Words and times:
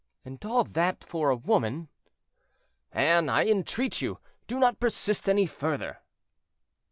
"And 0.25 0.43
all 0.43 0.63
that 0.63 1.03
for 1.03 1.29
a 1.29 1.35
woman?" 1.35 1.87
"Anne, 2.91 3.29
I 3.29 3.45
entreat 3.45 4.01
you, 4.01 4.17
do 4.47 4.57
not 4.57 4.79
persist 4.79 5.29
any 5.29 5.45
further." 5.45 5.99